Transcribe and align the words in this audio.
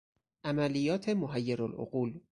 عملیات 0.45 1.09
محیر 1.09 1.61
العقول 1.63 2.19